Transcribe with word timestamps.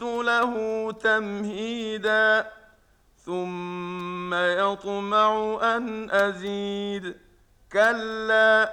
له 0.00 0.52
تمهيدا 0.92 2.50
ثم 3.24 4.34
يطمع 4.34 5.58
أن 5.62 6.10
أزيد. 6.10 7.16
كلا 7.72 8.72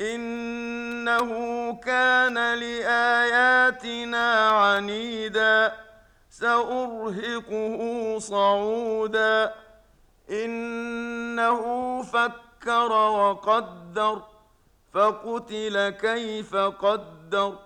إنه 0.00 1.30
كان 1.74 2.54
لآياتنا 2.54 4.48
عنيدا 4.48 5.72
سأرهقه 6.30 7.78
صعودا. 8.18 9.54
إنه 10.30 12.02
فكر 12.02 12.92
وقدر 12.92 14.22
فقتل 14.94 15.88
كيف 15.88 16.56
قدر. 16.56 17.65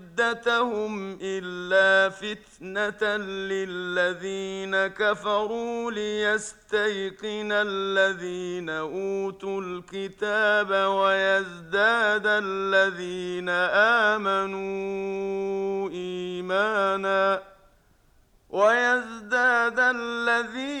عدتهم 0.31 1.17
إلا 1.21 2.09
فتنة 2.09 3.17
للذين 3.17 4.87
كفروا 4.87 5.91
ليستيقن 5.91 7.51
الذين 7.51 8.69
أوتوا 8.69 9.61
الكتاب 9.61 10.71
ويزداد 10.71 12.23
الذين 12.25 13.49
آمنوا 14.09 15.89
إيمانا 15.89 17.43
ويزداد 18.49 19.79
الذين 19.79 20.80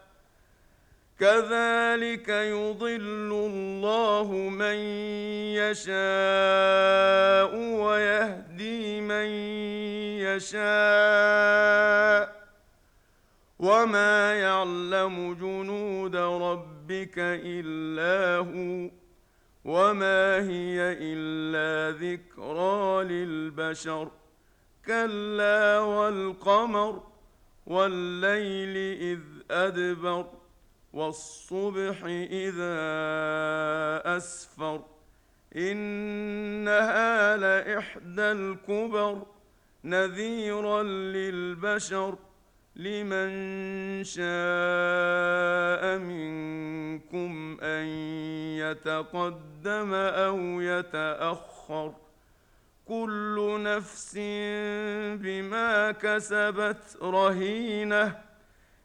كذلك 1.21 2.29
يضل 2.29 3.31
الله 3.31 4.31
من 4.33 4.75
يشاء 5.61 7.55
ويهدي 7.55 9.01
من 9.01 9.25
يشاء 10.25 10.61
وما 13.59 14.33
يعلم 14.35 15.33
جنود 15.33 16.15
ربك 16.15 17.13
إلا 17.17 18.37
هو 18.37 18.89
وما 19.65 20.39
هي 20.49 20.97
إلا 21.01 21.97
ذكرى 21.97 23.03
للبشر 23.03 24.11
كلا 24.85 25.79
والقمر 25.79 27.03
والليل 27.65 28.77
إذ 29.01 29.19
أدبر 29.51 30.40
والصبح 30.93 32.03
إذا 32.31 32.77
أسفر 34.17 34.81
إنها 35.55 37.37
لإحدى 37.37 38.21
الكبر 38.21 39.25
نذيرا 39.83 40.83
للبشر 40.83 42.17
لمن 42.75 43.29
شاء 44.03 45.97
منكم 45.97 47.57
أن 47.61 47.85
يتقدم 48.57 49.93
أو 49.93 50.61
يتأخر 50.61 51.93
كل 52.87 53.59
نفس 53.63 54.17
بما 55.21 55.91
كسبت 55.91 56.97
رهينة 57.01 58.30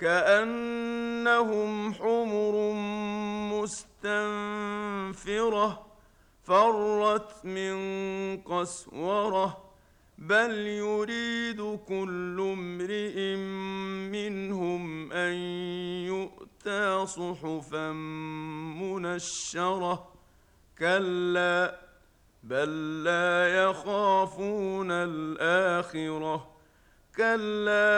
كأنهم 0.00 1.94
حمر 1.94 2.72
مستنفرة 4.04 5.86
فرت 6.44 7.44
من 7.44 7.76
قسورة 8.36 9.70
بل 10.18 10.66
يريد 10.66 11.78
كل 11.88 12.36
امرئ 12.40 13.36
منهم 14.16 15.12
أن 15.12 15.32
يؤتى 16.06 17.06
صحفا 17.06 17.92
منشرة. 18.82 20.12
كلا 20.78 21.80
بل 22.42 23.04
لا 23.04 23.48
يخافون 23.64 24.90
الآخرة. 24.90 26.49
كلا 27.16 27.90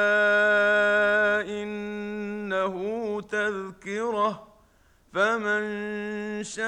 انه 1.47 2.76
تذكره 3.20 4.49
فمن 5.12 5.64
شاء 6.44 6.64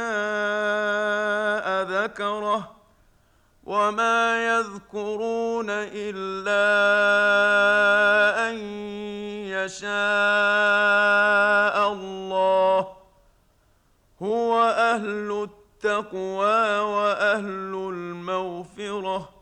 ذكره 1.82 2.75
وما 3.64 4.46
يذكرون 4.46 5.67
الا 5.70 6.64
ان 8.50 8.56
يشاء 9.49 9.93
الله 11.93 12.88
هو 14.23 14.62
أهل 14.62 15.49
التقوى 15.49 16.79
واهل 16.79 17.75
المغفره 17.93 19.34